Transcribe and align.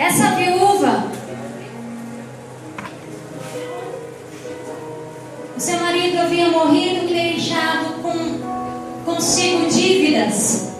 Essa 0.00 0.30
viúva, 0.30 1.04
o 5.54 5.60
seu 5.60 5.78
marido 5.78 6.18
havia 6.20 6.48
morrido 6.48 7.04
e 7.04 7.12
deixado 7.12 8.00
com, 8.00 9.04
consigo 9.04 9.68
dívidas. 9.68 10.70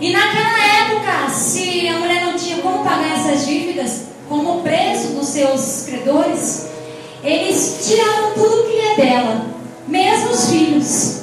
E 0.00 0.12
naquela 0.12 0.64
época, 0.64 1.28
se 1.30 1.88
a 1.88 1.98
mulher 1.98 2.24
não 2.24 2.38
tinha 2.38 2.58
como 2.58 2.84
pagar 2.84 3.18
essas 3.18 3.44
dívidas, 3.44 4.02
como 4.28 4.62
preço 4.62 5.08
dos 5.14 5.26
seus 5.26 5.82
credores, 5.84 6.68
eles 7.24 7.84
tiravam 7.84 8.34
tudo 8.34 8.70
que 8.70 8.78
é 8.78 8.94
dela, 8.94 9.46
mesmo 9.88 10.30
os 10.30 10.50
filhos. 10.50 11.22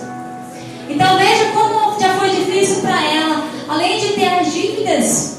Então 0.89 1.17
veja 1.17 1.53
como 1.53 1.97
já 1.97 2.19
foi 2.19 2.31
difícil 2.31 2.81
para 2.81 3.01
ela, 3.01 3.47
além 3.69 3.97
de 3.97 4.09
ter 4.09 4.27
as 4.27 4.51
dívidas, 4.51 5.38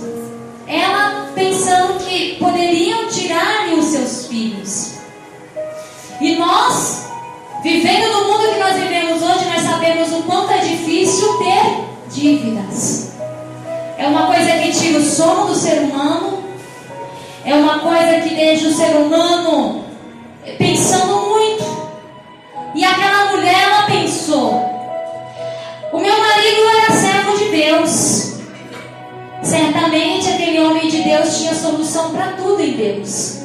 ela 0.70 1.28
pensando 1.34 1.98
que 2.04 2.36
poderiam 2.36 3.08
tirar-lhe 3.08 3.74
os 3.74 3.86
seus 3.86 4.26
filhos. 4.26 4.94
E 6.20 6.36
nós, 6.36 7.06
vivendo 7.62 8.12
no 8.12 8.32
mundo 8.32 8.52
que 8.52 8.60
nós 8.60 8.76
vivemos 8.76 9.20
hoje, 9.20 9.46
nós 9.46 9.62
sabemos 9.62 10.12
o 10.12 10.22
quanto 10.22 10.52
é 10.52 10.58
difícil 10.58 11.38
ter 11.38 11.84
dívidas. 12.12 13.12
É 13.98 14.06
uma 14.06 14.26
coisa 14.26 14.52
que 14.58 14.72
tira 14.72 14.98
o 14.98 15.04
sono 15.04 15.46
do 15.46 15.54
ser 15.54 15.80
humano, 15.80 16.44
é 17.44 17.54
uma 17.54 17.80
coisa 17.80 18.20
que 18.20 18.34
deixa 18.34 18.68
o 18.68 18.72
ser 18.72 18.96
humano 18.96 19.84
pensando 20.56 21.16
muito. 21.28 21.90
E 22.74 22.84
aquela 22.84 23.32
mulher, 23.32 23.62
ela 23.64 23.82
pensou: 23.86 24.52
o 25.92 25.98
meu 25.98 26.18
marido 26.18 26.60
era 26.78 26.92
servo 26.92 27.36
de 27.36 27.44
Deus. 27.50 28.29
Certamente 29.42 30.28
aquele 30.28 30.60
homem 30.60 30.88
de 30.88 31.02
Deus 31.02 31.38
tinha 31.38 31.54
solução 31.54 32.10
para 32.10 32.32
tudo 32.32 32.62
em 32.62 32.72
Deus. 32.72 33.40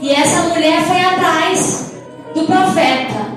E 0.00 0.10
essa 0.10 0.42
mulher 0.42 0.82
foi 0.82 1.00
atrás 1.00 1.92
do 2.34 2.44
profeta. 2.44 3.28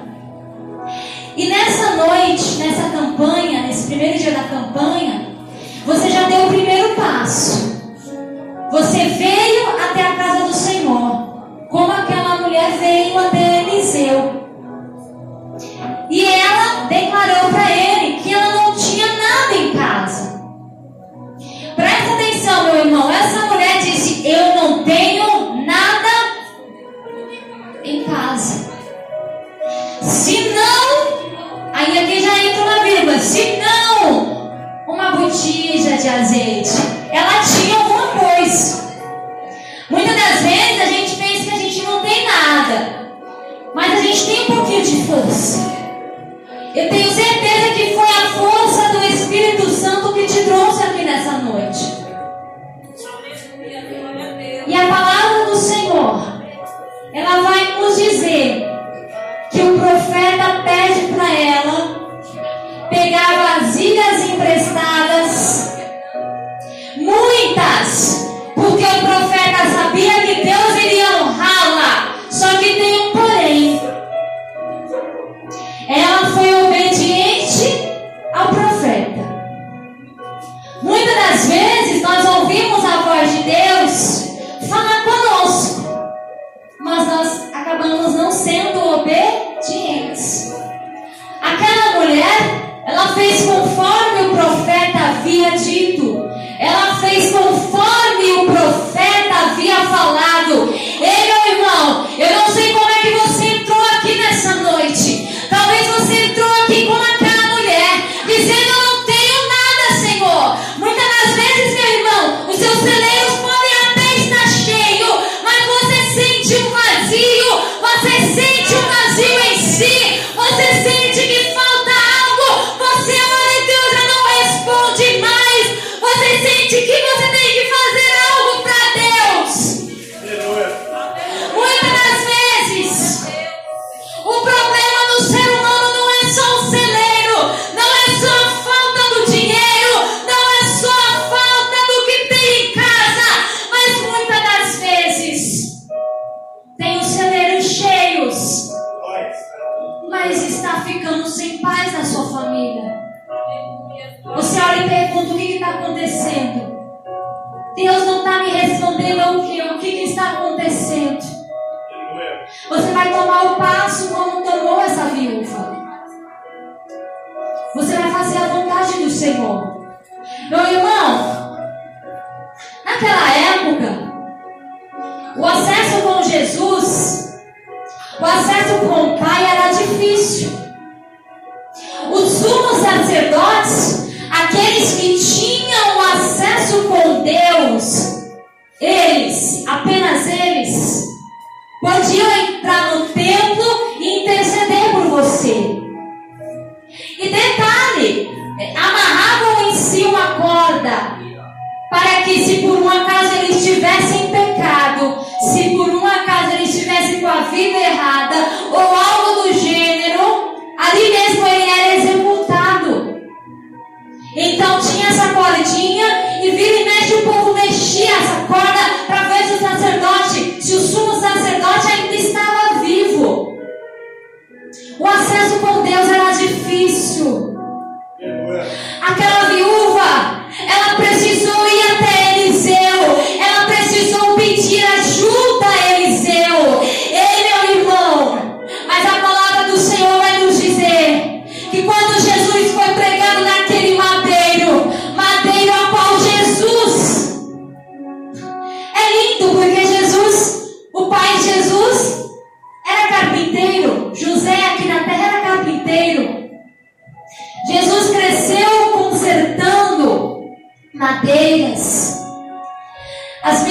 E 1.35 1.49
nessa 1.49 1.95
noite, 1.95 2.55
nessa 2.57 2.89
campanha, 2.89 3.63
nesse 3.63 3.87
primeiro 3.87 4.17
dia 4.17 4.31
da 4.31 4.43
campanha, 4.43 5.27
você 5.85 6.09
já 6.09 6.23
deu 6.23 6.45
o 6.45 6.49
primeiro 6.49 6.95
passo. 6.95 7.81
Você 8.71 9.05
veio 9.05 9.67
até 9.83 10.01
a 10.03 10.15
casa 10.15 10.45
do 10.45 10.53
Senhor, 10.53 11.43
como 11.69 11.91
aquela 11.91 12.37
mulher 12.41 12.71
veio 12.79 13.17
até 13.17 13.30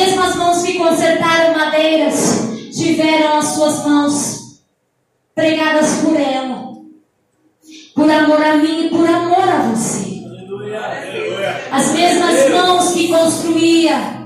mesmas 0.00 0.35
mãos 0.35 0.62
que 0.62 0.79
consertaram 0.79 1.55
madeiras 1.55 2.49
tiveram 2.75 3.38
as 3.38 3.47
suas 3.47 3.85
mãos 3.85 4.61
pregadas 5.35 5.99
por 6.03 6.17
ela. 6.19 6.71
Por 7.94 8.11
amor 8.11 8.43
a 8.43 8.56
mim 8.56 8.87
e 8.87 8.91
por 8.91 9.09
amor 9.09 9.49
a 9.49 9.71
você. 9.71 10.21
As 11.71 11.93
mesmas 11.93 12.50
mãos 12.50 12.93
que 12.93 13.09
construía 13.09 14.21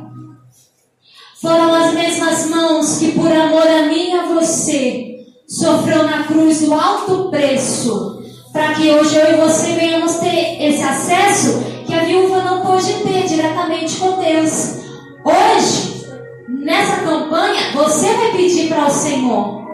foram 1.43 1.75
as 1.75 1.93
mesmas 1.93 2.47
mãos 2.47 2.99
que 2.99 3.13
por 3.13 3.31
amor 3.31 3.67
a 3.67 3.83
mim 3.83 4.11
e 4.11 4.13
a 4.13 4.27
você 4.27 5.27
sofreu 5.47 6.05
na 6.05 6.25
cruz 6.25 6.63
o 6.63 6.73
alto 6.73 7.31
preço 7.31 8.23
para 8.53 8.73
que 8.75 8.91
hoje 8.91 9.17
eu 9.17 9.35
e 9.35 9.37
você 9.37 9.73
venhamos 9.73 10.15
ter 10.15 10.63
esse 10.63 10.83
acesso 10.83 11.74
que 11.95 12.01
a 12.01 12.05
viúva 12.05 12.43
não 12.43 12.61
pôde 12.61 12.93
ter 13.05 13.27
diretamente 13.27 13.97
com 13.97 14.19
Deus. 14.19 14.81
Hoje, 15.25 16.07
nessa 16.49 16.97
campanha, 17.03 17.73
você 17.73 18.13
vai 18.15 18.33
pedir 18.33 18.69
para 18.69 18.87
o 18.87 18.91
Senhor. 18.91 19.65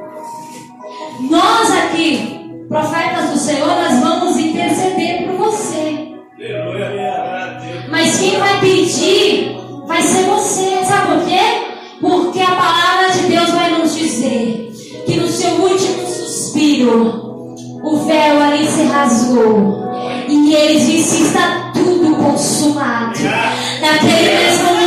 Nós 1.30 1.70
aqui, 1.72 2.64
profetas 2.68 3.30
do 3.30 3.38
Senhor, 3.38 3.68
nós 3.68 4.00
vamos 4.00 4.38
interceder 4.38 5.26
por 5.26 5.46
você. 5.46 6.14
Mas 7.90 8.18
quem 8.18 8.38
vai 8.38 8.60
pedir 8.60 9.56
vai 9.86 10.02
ser 10.02 10.24
você. 10.24 10.84
Sabe 10.84 11.14
por 11.14 11.26
quê? 11.26 11.40
Porque 12.00 12.40
a 12.40 12.54
palavra 12.54 13.10
de 13.12 13.28
Deus 13.28 13.50
vai 13.50 13.70
nos 13.70 13.94
dizer 13.94 14.72
que 15.06 15.16
no 15.16 15.28
seu 15.28 15.52
último 15.52 16.06
suspiro, 16.06 17.54
o 17.82 17.96
véu 18.06 18.42
ali 18.42 18.66
se 18.66 18.82
rasgou. 18.84 19.79
E 20.30 20.54
ele 20.54 20.78
disse: 20.78 21.24
Está 21.24 21.72
tudo 21.74 22.14
consumado. 22.14 23.18
Naquele 23.80 24.36
mesmo 24.36 24.79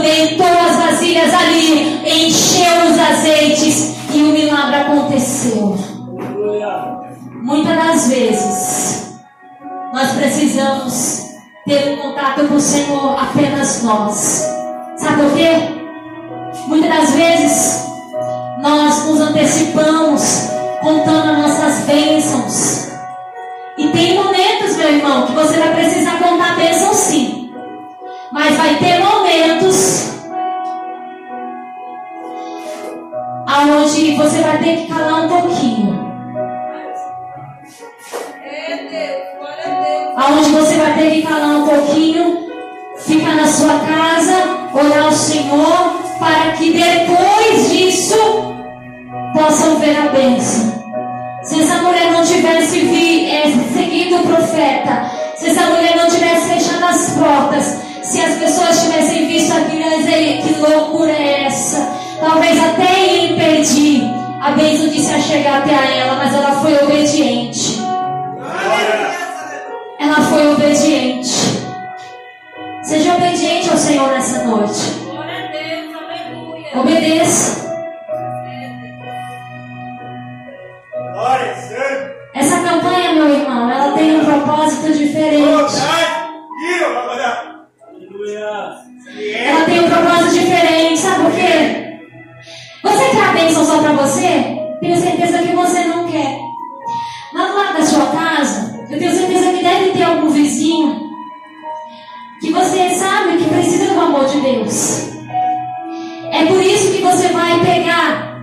Deitou 0.00 0.46
as 0.46 0.76
vasilhas 0.76 1.32
ali, 1.34 2.00
encheu 2.04 2.90
os 2.90 2.98
azeites 2.98 3.94
e 4.14 4.22
o 4.22 4.26
milagre 4.26 4.76
aconteceu. 4.76 5.78
Muitas 7.42 7.76
das 7.76 8.08
vezes, 8.08 9.20
nós 9.92 10.12
precisamos 10.12 11.26
ter 11.66 11.92
um 11.92 11.96
contato 11.96 12.46
com 12.48 12.54
o 12.54 12.60
Senhor 12.60 13.18
apenas 13.20 13.82
nós. 13.82 14.46
Sabe 14.96 15.22
por 15.22 15.34
quê? 15.34 15.82
Muitas 16.66 16.90
das 16.90 17.10
vezes, 17.10 17.86
nós 18.60 19.06
nos 19.06 19.20
antecipamos 19.20 20.48
contando 20.82 21.30
as 21.30 21.38
nossas 21.38 21.86
bênçãos. 21.86 22.88
E 23.78 23.88
tem 23.88 24.14
momentos, 24.14 24.76
meu 24.76 24.88
irmão, 24.88 25.26
que 25.26 25.32
você 25.32 25.58
vai 25.58 25.74
precisar 25.74 26.18
contar 26.18 26.56
bênção 26.56 26.92
sim. 26.92 27.50
Mas 28.32 28.56
vai 28.56 28.76
ter 28.76 28.98
momentos 28.98 29.71
aonde 33.52 34.16
você 34.16 34.40
vai 34.40 34.58
ter 34.58 34.76
que 34.76 34.86
calar 34.86 35.24
um 35.24 35.28
pouquinho. 35.28 36.02
Aonde 40.16 40.50
você 40.50 40.76
vai 40.76 40.94
ter 40.94 41.10
que 41.10 41.22
calar 41.22 41.56
um 41.56 41.66
pouquinho, 41.66 42.48
ficar 42.98 43.34
na 43.34 43.46
sua 43.46 43.78
casa, 43.80 44.68
orar 44.72 45.04
ao 45.04 45.12
Senhor, 45.12 46.02
para 46.18 46.52
que 46.52 46.72
depois 46.72 47.70
disso 47.70 48.16
possam 49.34 49.78
ver 49.78 49.98
a 49.98 50.08
bênção. 50.08 50.72
Se 51.42 51.60
essa 51.60 51.82
mulher 51.82 52.12
não 52.12 52.24
tivesse 52.24 52.78
vi, 52.80 53.30
é, 53.30 53.42
seguido 53.74 54.16
o 54.16 54.26
profeta, 54.26 55.10
se 55.36 55.50
essa 55.50 55.64
mulher 55.66 55.96
não 55.96 56.08
tivesse 56.08 56.54
fechado 56.54 56.84
as 56.84 57.10
portas, 57.18 57.78
se 58.02 58.20
as 58.20 58.36
pessoas 58.36 58.82
tivessem 58.82 59.26
visto 59.26 59.52
aquilo 59.52 59.82
que 60.42 60.60
loucura 60.60 61.10
é 61.10 61.44
essa, 61.46 62.01
talvez 62.22 62.56
até 62.56 63.24
impedir 63.24 64.04
a 64.40 64.52
bênção 64.52 64.88
de 64.88 65.00
se 65.00 65.20
chegar 65.22 65.62
até 65.62 65.74
a 65.74 65.96
ela, 65.96 66.14
mas 66.14 66.32
ela 66.32 66.52
foi 66.52 66.74
obediente. 66.84 67.80
Ela 69.98 70.16
foi 70.30 70.52
obediente. 70.52 71.34
Seja 72.82 73.16
obediente 73.16 73.70
ao 73.70 73.76
Senhor 73.76 74.08
nessa 74.08 74.44
noite. 74.44 75.02
Obedeça. 76.74 77.62
Essa 82.34 82.60
campanha, 82.62 83.12
meu 83.14 83.28
irmão, 83.28 83.70
ela 83.70 83.92
tem 83.92 84.20
um 84.20 84.24
propósito 84.24 84.92
diferente. 84.92 85.74
Ela 89.44 89.64
tem 89.66 89.80
um 89.80 89.90
propósito 89.90 90.40
diferente, 90.40 90.98
sabe 90.98 91.24
por 91.24 91.32
quê? 91.32 91.81
Você 92.82 93.10
quer 93.10 93.24
a 93.24 93.32
bênção 93.32 93.64
só 93.64 93.78
para 93.78 93.92
você? 93.92 94.58
Tenho 94.80 94.96
certeza 95.00 95.38
que 95.38 95.54
você 95.54 95.84
não 95.84 96.08
quer. 96.08 96.38
Lá 97.32 97.46
do 97.46 97.56
lado 97.56 97.78
da 97.78 97.86
sua 97.86 98.06
casa, 98.06 98.86
eu 98.90 98.98
tenho 98.98 99.12
certeza 99.12 99.52
que 99.52 99.62
deve 99.62 99.90
ter 99.90 100.02
algum 100.02 100.28
vizinho 100.28 101.10
que 102.40 102.52
você 102.52 102.90
sabe 102.90 103.38
que 103.38 103.48
precisa 103.48 103.94
do 103.94 104.00
amor 104.00 104.24
de 104.26 104.40
Deus. 104.40 105.12
É 106.32 106.44
por 106.46 106.60
isso 106.60 106.92
que 106.92 107.02
você 107.02 107.28
vai 107.28 107.60
pegar 107.60 108.36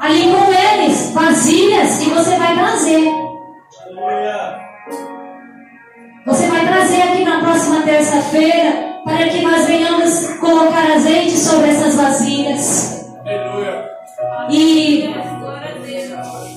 ali 0.00 0.24
com 0.24 0.52
eles 0.52 1.12
vasilhas 1.12 2.02
e 2.02 2.10
você 2.10 2.36
vai 2.36 2.54
trazer. 2.54 3.12
Você 6.26 6.46
vai 6.48 6.66
trazer 6.66 7.02
aqui 7.02 7.24
na 7.24 7.40
próxima 7.40 7.82
terça-feira 7.82 9.00
para 9.04 9.28
que 9.28 9.42
nós 9.42 9.66
venhamos 9.66 10.26
colocar 10.40 10.90
azeite 10.92 11.38
sobre 11.38 11.70
essas 11.70 11.94
vasilhas. 11.94 13.03
E 14.50 15.14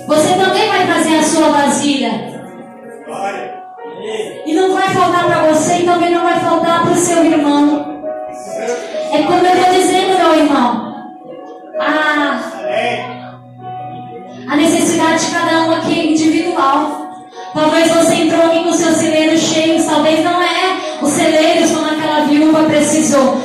você 0.06 0.34
também 0.34 0.68
vai 0.68 0.86
trazer 0.86 1.18
a 1.18 1.24
sua 1.24 1.50
vasilha. 1.50 2.12
E 4.46 4.54
não 4.54 4.74
vai 4.74 4.90
faltar 4.90 5.26
para 5.26 5.44
você 5.54 5.78
e 5.80 5.86
também 5.86 6.12
não 6.12 6.24
vai 6.24 6.40
faltar 6.40 6.84
para 6.84 6.92
o 6.92 6.96
seu 6.96 7.24
irmão. 7.24 8.04
É 9.12 9.24
como 9.24 9.46
eu 9.46 9.56
estou 9.56 9.74
dizendo, 9.74 10.18
meu 10.18 10.36
irmão. 10.36 10.88
A, 11.80 12.40
a 14.50 14.56
necessidade 14.56 15.26
de 15.26 15.32
cada 15.32 15.64
um 15.64 15.72
aqui 15.74 16.00
é 16.00 16.06
individual. 16.12 17.08
Talvez 17.54 17.90
você 17.92 18.16
entrou 18.16 18.46
aqui 18.46 18.64
com 18.64 18.74
seus 18.74 18.98
celeiros 18.98 19.42
cheios, 19.42 19.86
talvez 19.86 20.24
não 20.24 20.42
é 20.42 20.78
os 21.02 21.10
celeiros 21.10 21.72
como 21.72 21.88
aquela 21.88 22.26
viúva 22.26 22.64
precisou. 22.64 23.37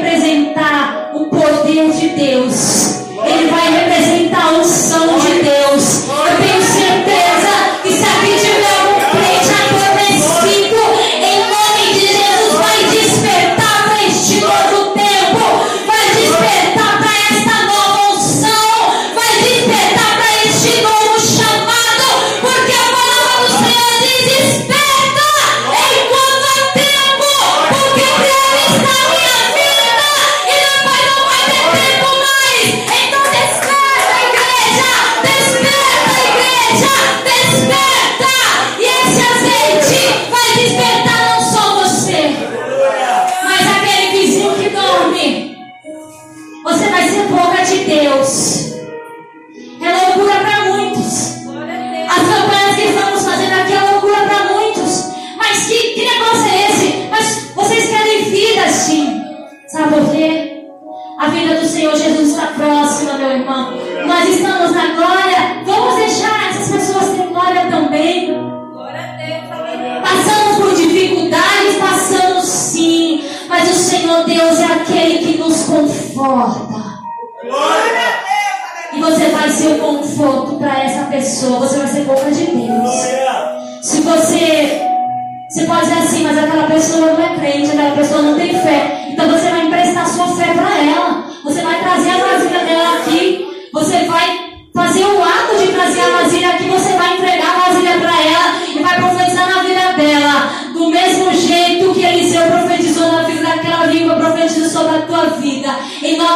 Representar 0.00 1.10
o 1.14 1.26
poder 1.26 1.92
de 1.92 2.08
Deus. 2.08 2.79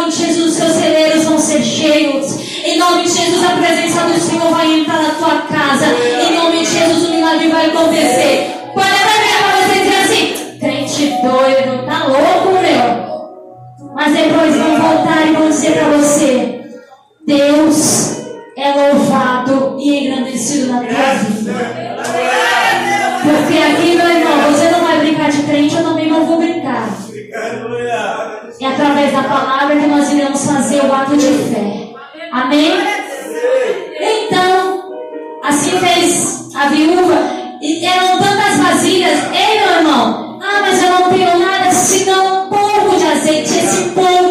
nome 0.04 0.16
de 0.16 0.26
Jesus, 0.26 0.54
seus 0.54 0.73
celeiros 0.73 1.25
vão 1.25 1.38
ser 1.38 1.62
cheios. 1.62 2.38
Em 2.62 2.78
nome 2.78 3.04
de 3.04 3.11
Jesus, 3.11 3.42
a 3.42 3.56
presença 3.56 4.00
do 4.02 4.20
Senhor 4.20 4.50
vai 4.50 4.80
entrar 4.80 5.02
na 5.02 5.11
tua 5.14 5.38
casa. 5.42 5.87
Em 5.87 6.37
nome 6.37 6.58
de 6.58 6.66
Jesus, 6.66 7.08
o 7.08 7.14
milagre 7.14 7.49
vai 7.49 7.66
acontecer. 7.66 8.50
Pode 8.75 8.88
até 8.88 9.23
virar 9.23 9.42
para 9.44 9.66
você 9.66 9.80
dizer 9.80 9.96
assim: 9.96 10.58
crente 10.58 11.06
doido, 11.23 11.87
tá 11.87 12.06
louco, 12.06 12.52
meu? 12.61 13.94
Mas 13.94 14.12
depois 14.14 14.56
vão 14.56 14.76
voltar 14.76 15.26
e 15.26 15.32
vão 15.32 15.49
dizer 15.49 15.73
para 15.73 15.88
você: 15.88 16.61
Deus 17.26 18.20
é 18.58 18.73
louvado 18.73 19.76
e 19.80 20.06
engrandecido 20.06 20.73
na 20.73 20.80
tua 20.80 21.14
vida. 21.14 21.74
através 28.75 29.12
da 29.12 29.23
palavra 29.23 29.76
que 29.76 29.87
nós 29.87 30.12
iremos 30.12 30.45
fazer 30.45 30.85
o 30.85 30.93
ato 30.93 31.16
de 31.16 31.26
fé. 31.26 31.95
Amém? 32.33 32.73
Então, 34.00 34.90
assim 35.45 35.78
fez 35.78 36.50
a 36.54 36.66
viúva. 36.66 37.14
E 37.61 37.85
eram 37.87 38.19
tantas 38.19 38.59
vasilhas. 38.59 39.21
Ei, 39.33 39.61
meu 39.61 39.76
irmão. 39.78 40.38
Ah, 40.43 40.61
mas 40.61 40.83
eu 40.83 40.90
não 40.90 41.11
tenho 41.11 41.38
nada, 41.38 41.71
senão 41.71 42.47
um 42.47 42.49
pouco 42.49 42.97
de 42.97 43.04
azeite. 43.04 43.59
Esse 43.59 43.90
pouco 43.90 44.24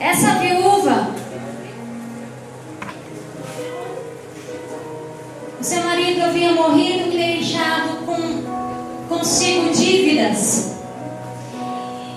Essa 0.00 0.38
viúva, 0.38 1.14
o 5.60 5.62
seu 5.62 5.82
marido 5.82 6.24
havia 6.24 6.52
morrido 6.52 7.12
e 7.12 7.18
deixado 7.18 8.06
com, 8.06 9.14
consigo 9.14 9.70
dívidas. 9.74 10.72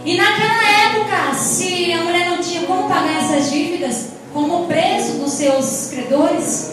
E 0.06 0.16
naquela 0.16 0.70
época, 0.88 1.34
se 1.36 1.92
a 1.92 2.04
mulher 2.04 2.30
não 2.30 2.38
tinha 2.38 2.62
como 2.62 2.88
pagar 2.88 3.22
essas 3.22 3.52
dívidas, 3.52 4.14
como 4.34 4.66
preço 4.66 5.18
dos 5.18 5.34
seus 5.34 5.90
credores, 5.90 6.72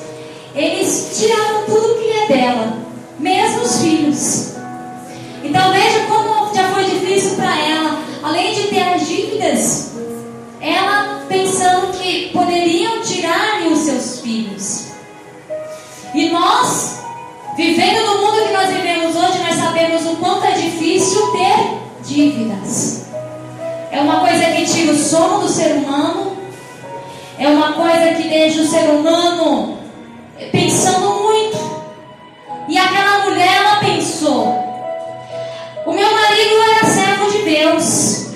eles 0.55 1.18
tiravam 1.18 1.64
tudo 1.66 2.01
que 2.01 2.09
é 2.09 2.27
dela, 2.29 2.79
mesmo 3.18 3.62
os 3.62 3.83
filhos. 3.83 4.55
Então 5.42 5.73
veja 5.73 6.07
como 6.07 6.55
já 6.55 6.68
foi 6.68 6.85
difícil 6.85 7.35
para 7.35 7.59
ela, 7.59 8.01
além 8.23 8.55
de 8.55 8.68
ter 8.68 8.83
as 8.83 9.09
dívidas, 9.09 9.90
ela 10.61 10.99
sabemos 19.70 20.04
o 20.06 20.16
quanto 20.16 20.44
é 20.46 20.52
difícil 20.52 21.30
ter 21.30 21.78
dívidas. 22.04 23.06
É 23.92 24.00
uma 24.00 24.20
coisa 24.20 24.44
que 24.46 24.64
tira 24.64 24.92
o 24.92 24.98
sono 24.98 25.42
do 25.42 25.48
ser 25.48 25.74
humano, 25.74 26.37
é 27.38 27.48
uma 27.48 27.72
coisa 27.72 28.14
que 28.14 28.28
deixa 28.28 28.62
o 28.62 28.66
ser 28.66 28.90
humano 28.90 29.78
pensando 30.50 31.22
muito. 31.22 31.59
E 32.68 32.76
aquela 32.76 33.24
mulher, 33.24 33.56
ela 33.56 33.76
pensou: 33.76 34.48
o 35.87 35.92
meu 35.92 36.12
marido 36.12 36.54
era 36.76 36.87
servo 36.87 37.30
de 37.30 37.42
Deus. 37.42 38.30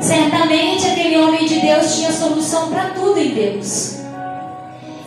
Certamente 0.00 0.86
aquele 0.86 1.16
homem 1.16 1.46
de 1.46 1.60
Deus 1.60 1.94
tinha 1.94 2.12
solução 2.12 2.68
para 2.68 2.90
tudo 2.90 3.18
em 3.18 3.30
Deus. 3.30 3.98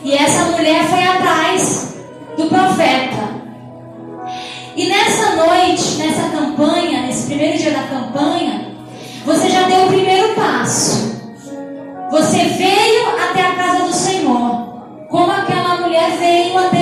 E 0.03 0.13
essa 0.13 0.45
mulher 0.45 0.85
foi 0.85 1.03
atrás 1.03 1.76
da 7.71 7.81
na 7.81 7.87
campanha, 7.87 8.71
você 9.25 9.49
já 9.49 9.63
deu 9.63 9.85
o 9.85 9.87
primeiro 9.87 10.33
passo. 10.35 11.17
Você 12.11 12.37
veio 12.45 13.09
até 13.29 13.41
a 13.41 13.55
casa 13.55 13.83
do 13.83 13.93
Senhor, 13.93 15.07
como 15.09 15.31
aquela 15.31 15.81
mulher 15.81 16.11
veio 16.17 16.57
até 16.57 16.76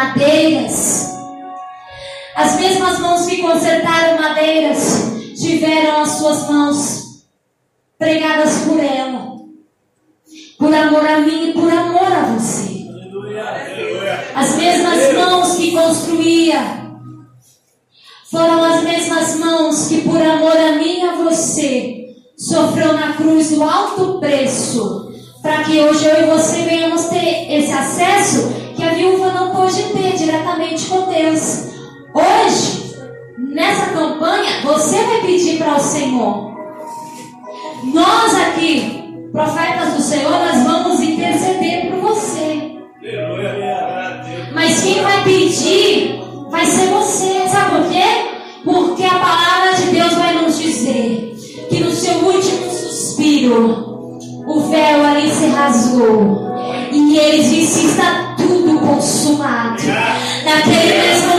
madeiras. 0.00 1.10
As 2.34 2.58
mesmas 2.58 2.98
mãos 3.00 3.26
que 3.26 3.42
consertaram 3.42 4.20
madeiras 4.20 5.12
tiveram 5.38 6.00
as 6.00 6.08
suas 6.12 6.48
mãos 6.48 7.24
pregadas 7.98 8.62
por 8.64 8.82
ela, 8.82 9.36
por 10.58 10.74
amor 10.74 11.06
a 11.06 11.20
mim 11.20 11.50
e 11.50 11.52
por 11.52 11.70
amor 11.70 12.12
a 12.12 12.34
você. 12.34 12.80
As 14.34 14.56
mesmas 14.56 15.14
mãos 15.14 15.56
que 15.56 15.72
construía 15.72 16.80
foram 18.30 18.64
as 18.64 18.82
mesmas 18.84 19.36
mãos 19.36 19.88
que, 19.88 20.00
por 20.02 20.22
amor 20.22 20.56
a 20.56 20.72
mim 20.72 21.00
e 21.00 21.08
a 21.08 21.14
você, 21.16 22.14
sofreu 22.38 22.94
na 22.94 23.14
cruz 23.14 23.52
o 23.52 23.62
alto 23.62 24.20
preço, 24.20 25.12
para 25.42 25.64
que 25.64 25.80
hoje 25.80 26.06
eu 26.06 26.22
e 26.22 26.26
você 26.26 26.62
venhamos 26.62 27.04
ter 27.06 27.52
esse 27.52 27.72
acesso 27.72 28.59
que 28.80 28.86
a 28.86 28.94
viúva 28.94 29.32
não 29.32 29.54
pôde 29.54 29.82
ter 29.92 30.16
diretamente 30.16 30.86
com 30.86 31.02
Deus. 31.02 31.66
Hoje, 32.14 32.96
nessa 33.36 33.90
campanha, 33.90 34.62
você 34.64 35.04
vai 35.04 35.20
pedir 35.20 35.58
para 35.58 35.76
o 35.76 35.80
Senhor. 35.80 36.54
Nós 37.92 38.34
aqui, 38.34 39.28
profetas 39.32 39.92
do 39.94 40.00
Senhor, 40.00 40.30
nós 40.30 40.62
vamos 40.64 41.00
interceder 41.02 41.90
por 41.90 42.00
você. 42.00 42.78
Mas 44.54 44.82
quem 44.82 45.02
vai 45.02 45.24
pedir 45.24 46.18
vai 46.50 46.64
ser 46.64 46.86
você. 46.86 47.48
Sabe 47.48 47.76
por 47.76 47.90
quê? 47.90 48.04
Porque 48.64 49.04
a 49.04 49.18
palavra 49.18 49.74
de 49.74 49.90
Deus 49.90 50.14
vai 50.14 50.42
nos 50.42 50.58
dizer 50.58 51.36
que 51.68 51.80
no 51.80 51.90
seu 51.90 52.14
último 52.14 52.70
suspiro 52.70 54.18
o 54.46 54.60
véu 54.70 55.04
ali 55.04 55.30
se 55.30 55.46
rasgou. 55.48 56.50
E 56.92 57.18
ele 57.18 57.42
disse: 57.42 57.86
Está 57.86 58.34
tudo 58.36 58.59
consumado. 58.80 59.82
Naquele 60.44 60.98
mesmo 60.98 61.29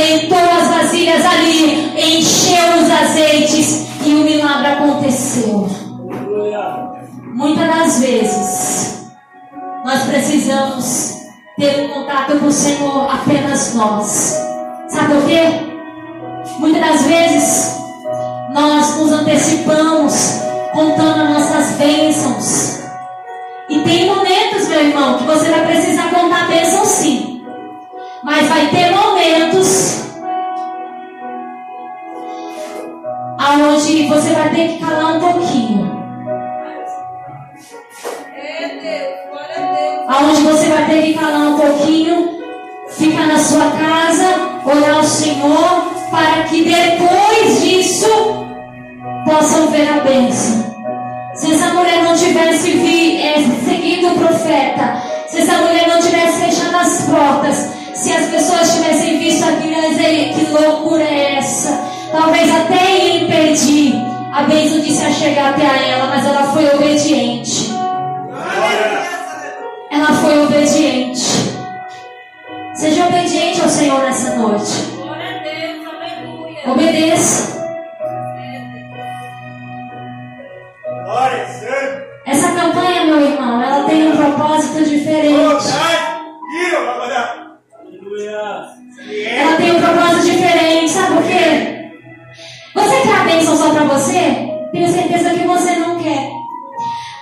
movimentou 0.00 0.38
as 0.38 0.68
vasilhas 0.68 1.24
ali, 1.26 1.92
encheu 1.96 2.82
os 2.82 2.90
azeites 2.90 3.86
e 4.04 4.14
o 4.14 4.24
milagre 4.24 4.66
aconteceu. 4.66 5.68
Muitas 7.34 7.68
das 7.68 8.00
vezes, 8.00 9.10
nós 9.84 10.02
precisamos 10.04 11.16
ter 11.58 11.82
um 11.82 11.88
contato 11.88 12.38
com 12.38 12.46
o 12.46 12.52
Senhor 12.52 13.10
apenas 13.10 13.74
nós. 13.74 14.36
Sabe 14.88 15.14
por 15.14 15.24
quê? 15.26 15.42
Muitas 16.58 16.80
das 16.80 17.02
vezes, 17.02 17.76
nós 18.52 18.96
nos 18.96 19.12
antecipamos 19.12 20.40
contando 20.72 21.22
as 21.22 21.30
nossas 21.30 21.76
bênçãos. 21.76 22.80
E 23.68 23.78
tem 23.80 24.06
momentos, 24.06 24.66
meu 24.68 24.80
irmão, 24.80 25.18
que 25.18 25.24
você 25.24 25.50
vai 25.50 25.66
precisar 25.66 26.10
contar 26.10 26.48
bênção 26.48 26.84
sim. 26.84 27.44
Mas 28.22 28.48
vai 28.48 28.66
ter 28.68 28.90
momentos 28.90 29.09
aonde 33.50 34.06
você 34.06 34.30
vai 34.32 34.50
ter 34.50 34.68
que 34.68 34.78
calar 34.78 35.16
um 35.16 35.20
pouquinho. 35.20 36.00
Aonde 40.08 40.42
você 40.42 40.68
vai 40.68 40.86
ter 40.86 41.02
que 41.02 41.14
calar 41.14 41.48
um 41.48 41.56
pouquinho, 41.56 42.40
ficar 42.90 43.26
na 43.26 43.38
sua 43.38 43.70
casa, 43.70 44.60
olhar 44.64 45.00
o 45.00 45.04
Senhor, 45.04 45.90
para 46.10 46.44
que 46.44 46.64
depois 46.64 47.62
disso 47.62 48.08
possam 49.24 49.68
ver 49.68 49.88
a 49.88 50.00
bênção. 50.00 50.70
Se 51.34 51.52
essa 51.52 51.74
mulher 51.74 52.04
não 52.04 52.14
tivesse 52.14 52.72
vi, 52.72 53.20
é, 53.22 53.34
seguido 53.64 54.08
o 54.08 54.18
profeta, 54.18 55.02
se 55.28 55.38
essa 55.38 55.58
mulher 55.58 55.88
não 55.88 56.00
tivesse 56.00 56.44
fechado 56.44 56.76
as 56.76 57.02
portas, 57.02 57.70
se 57.94 58.12
as 58.12 58.26
pessoas 58.30 58.74
tivessem 58.74 59.18
visto 59.18 59.44
aquilo, 59.44 59.74
eh, 59.74 60.32
que 60.34 60.52
loucura 60.52 61.02
é 61.02 61.36
essa? 61.36 61.99
talvez 62.10 62.54
até 62.54 63.16
impedir 63.16 63.94
a 64.32 64.42
bênção 64.42 64.80
de 64.80 64.92
se 64.92 65.04
achegar 65.04 65.54
até 65.54 65.66
a 65.66 65.88
ela, 65.88 66.06
mas 66.06 66.26
ela 66.26 66.44
foi 66.52 66.66
obediente. 66.74 67.70
Ela 69.90 70.12
foi 70.20 70.44
obediente. 70.44 71.20
Seja 72.74 73.06
obediente 73.06 73.60
ao 73.60 73.68
Senhor 73.68 74.00
nessa 74.00 74.36
noite. 74.36 75.00
Obedeça. 76.66 77.60
Essa 82.26 82.52
campanha, 82.52 83.04
meu 83.04 83.20
irmão, 83.20 83.60
ela 83.60 83.84
tem 83.88 84.08
um 84.08 84.16
propósito 84.16 84.84
diferente. 84.84 85.34
Ela 89.36 89.56
tem 89.56 89.72
um 89.72 89.80
propósito 89.80 90.22
diferente, 90.30 90.90
sabe 90.90 91.14
por 91.16 91.24
quê? 91.24 91.79
Você 92.74 93.00
quer 93.02 93.14
a 93.14 93.24
bênção 93.24 93.56
só 93.56 93.70
para 93.70 93.84
você? 93.84 94.48
Tenho 94.72 94.88
certeza 94.88 95.30
que 95.30 95.46
você 95.46 95.76
não 95.76 95.98
quer. 95.98 96.30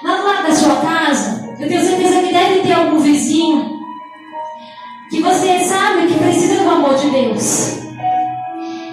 Mas 0.03 0.25
lá 0.25 0.43
da 0.43 0.55
sua 0.55 0.77
casa, 0.77 1.55
eu 1.59 1.69
tenho 1.69 1.83
certeza 1.83 2.21
que 2.21 2.33
deve 2.33 2.61
ter 2.61 2.73
algum 2.73 2.99
vizinho 2.99 3.79
que 5.11 5.23
você 5.23 5.59
sabe 5.61 6.07
que 6.07 6.19
precisa 6.19 6.63
do 6.63 6.71
amor 6.71 6.95
de 6.97 7.11
Deus. 7.11 7.79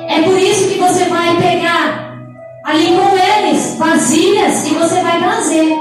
É 0.08 0.22
por 0.22 0.38
isso 0.40 0.70
que 0.70 0.80
você 0.80 1.06
vai 1.06 1.36
pegar 1.38 2.16
ali 2.64 2.96
com 2.96 3.18
eles, 3.18 3.76
vasilhas, 3.78 4.66
e 4.66 4.74
você 4.76 5.02
vai 5.02 5.20
trazer. 5.20 5.76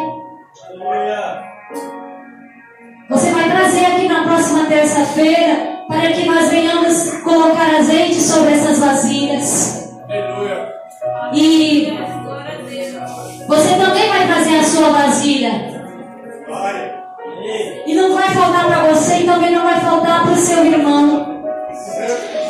Você 3.08 3.30
vai 3.30 3.50
trazer 3.50 3.86
aqui 3.86 4.08
na 4.08 4.24
próxima 4.24 4.64
terça-feira 4.66 5.84
para 5.88 6.12
que 6.12 6.26
nós 6.26 6.50
venhamos 6.50 7.10
colocar 7.22 7.76
azeite 7.76 8.20
sobre 8.20 8.54
essas 8.54 8.80
vasilhas. 8.80 9.83
E 11.32 11.92
você 13.48 13.74
também 13.74 14.08
vai 14.08 14.26
trazer 14.26 14.58
a 14.58 14.62
sua 14.62 14.88
vasilha. 14.90 15.50
E 17.86 17.94
não 17.94 18.14
vai 18.14 18.28
faltar 18.30 18.66
para 18.66 18.84
você 18.84 19.20
e 19.20 19.26
também 19.26 19.50
não 19.50 19.62
vai 19.62 19.80
faltar 19.80 20.22
para 20.22 20.32
o 20.32 20.36
seu 20.36 20.64
irmão. 20.64 21.42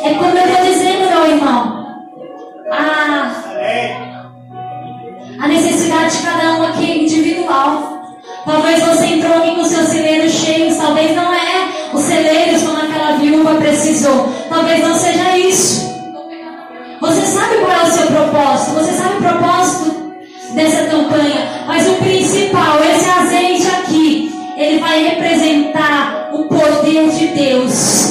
É 0.03 0.13
como 0.13 0.37
eu 0.37 0.45
estou 0.45 0.65
dizendo, 0.65 1.09
meu 1.09 1.27
irmão. 1.27 1.85
A, 2.71 3.31
a 5.39 5.47
necessidade 5.47 6.17
de 6.17 6.23
cada 6.23 6.53
um 6.53 6.63
aqui 6.63 6.91
é 6.91 6.97
individual. 6.97 7.95
Talvez 8.45 8.79
você 8.83 9.05
entrou 9.07 9.37
aqui 9.37 9.55
com 9.55 9.63
seus 9.63 9.87
celeiros 9.87 10.31
cheios, 10.31 10.77
talvez 10.77 11.15
não 11.15 11.33
é 11.33 11.89
os 11.91 12.01
celeiros 12.01 12.61
como 12.61 12.77
aquela 12.77 13.17
viúva 13.17 13.55
precisou. 13.55 14.29
Talvez 14.49 14.87
não 14.87 14.93
seja 14.93 15.34
propósito 19.25 20.13
dessa 20.53 20.85
campanha. 20.85 21.65
Mas 21.67 21.87
o 21.87 21.95
principal, 21.95 22.79
esse 22.83 23.09
azeite 23.09 23.67
aqui, 23.67 24.31
ele 24.57 24.79
vai 24.79 25.03
representar 25.03 26.29
o 26.33 26.45
poder 26.45 27.09
de 27.09 27.27
Deus 27.27 28.04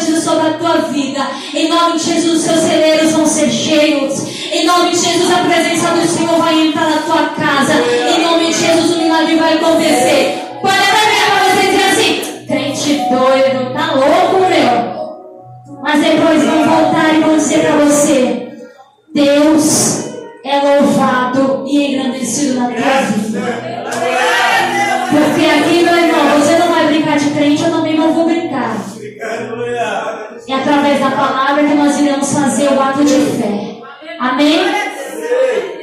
sobre 0.00 0.48
a 0.48 0.52
tua 0.54 0.76
vida. 0.90 1.20
Em 1.54 1.68
nome 1.68 1.98
de 1.98 2.04
Jesus, 2.04 2.42
seus 2.42 2.60
celeiros 2.60 3.12
vão 3.12 3.26
ser 3.26 3.50
cheios. 3.50 4.24
Em 4.52 4.66
nome 4.66 4.90
de 4.90 4.98
Jesus, 4.98 5.30
a 5.30 5.38
presença 5.38 5.90
do 5.90 6.06
Senhor 6.06 6.38
vai 6.38 6.68
entrar 6.68 6.90
na 6.90 7.02
tua 7.02 7.28
casa. 7.30 7.74
Em 7.74 8.22
nome 8.22 8.46
de 8.46 8.52
Jesus, 8.52 8.96
o 8.96 9.02
milagre 9.02 9.36
vai 9.36 9.54
acontecer. 9.54 10.42
Pode 10.60 10.76
até 10.76 10.90
ver 10.90 11.26
para 11.30 11.44
você 11.44 11.66
dizer 11.66 11.84
assim: 11.84 12.46
crente 12.46 12.94
doido, 13.10 13.72
tá 13.74 13.94
louco, 13.94 14.48
meu? 14.48 15.82
Mas 15.82 16.02
depois 16.02 16.44
vão 16.44 16.64
voltar 16.64 17.14
e 17.14 17.20
vão 17.20 17.36
dizer 17.36 17.60
para 17.60 17.76
você: 17.76 18.48
Deus 19.14 20.08
é 20.44 20.60
louvado 20.60 21.64
e 21.66 21.94
engrandecido 21.94 22.60
na 22.60 22.66
tua 22.66 23.00
vida. 23.12 23.88
Porque 25.10 25.46
aqui, 25.46 25.82
meu 25.82 25.96
irmão, 25.96 26.38
você 26.38 26.58
não 26.58 26.68
vai 26.68 26.86
brincar 26.86 27.18
de 27.18 27.30
crente 27.30 27.62
eu 27.62 27.70
não 27.70 27.77
e 30.46 30.52
através 30.52 31.00
da 31.00 31.10
palavra 31.10 31.64
que 31.64 31.74
nós 31.74 31.98
iremos 32.00 32.32
fazer 32.32 32.68
o 32.72 32.80
ato 32.80 33.04
de 33.04 33.14
fé. 33.14 33.78
Amém? 34.18 34.60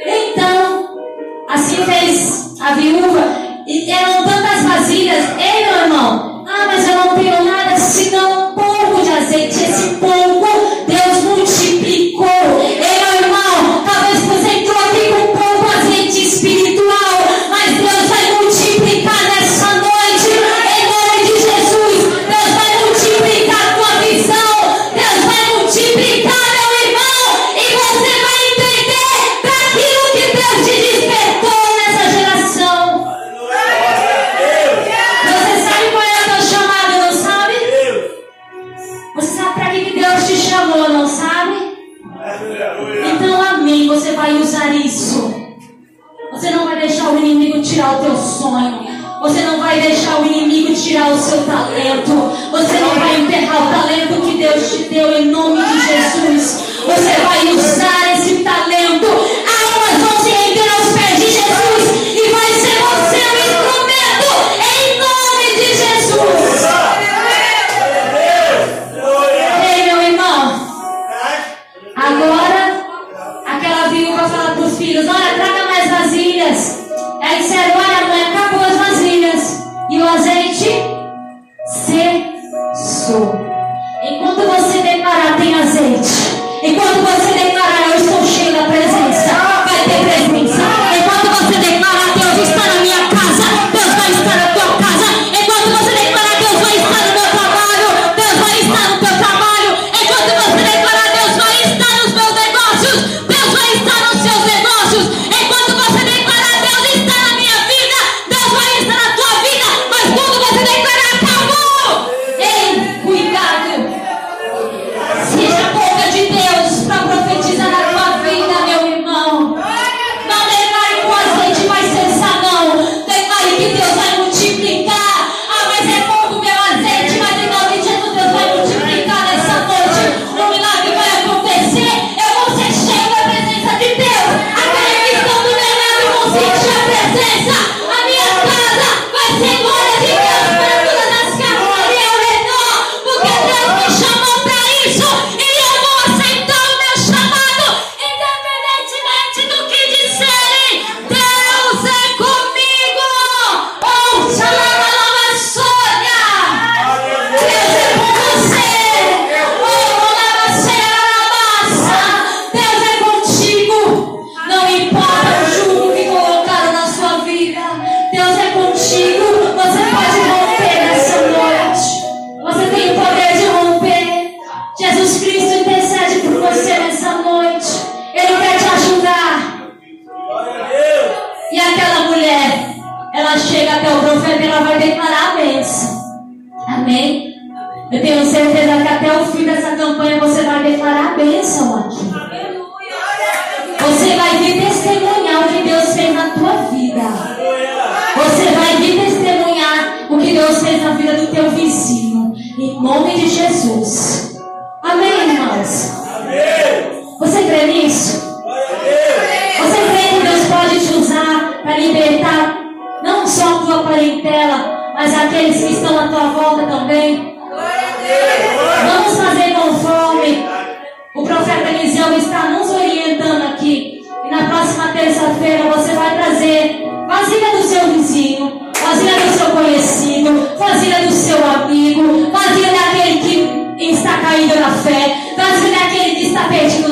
Então, 0.04 0.98
assim 1.48 1.84
fez 1.84 2.54
a 2.60 2.74
viúva. 2.74 3.22
E 3.66 3.90
eram 3.90 4.24
tantas 4.24 4.62
vasilhas. 4.62 5.24
Ei, 5.38 5.64
meu 5.64 5.82
irmão. 5.82 6.44
Ah, 6.48 6.66
mas 6.66 6.88
eu 6.88 6.94
não 6.94 7.14
tenho 7.16 7.44
nada, 7.44 7.76
senão 7.76 8.50
um 8.50 8.54
pouco 8.54 9.02
de 9.02 9.10
azeite. 9.10 9.54
Esse 9.54 9.96
pouco 9.96 10.55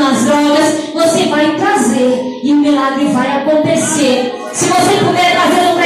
nas 0.04 0.24
drogas, 0.24 0.92
você 0.92 1.24
vai 1.28 1.56
trazer 1.56 2.40
e 2.42 2.52
o 2.52 2.56
milagre 2.56 3.06
vai 3.06 3.38
acontecer. 3.38 4.34
Se 4.52 4.66
você 4.66 4.96
puder 5.02 5.32
trazer 5.32 5.66
um 5.68 5.76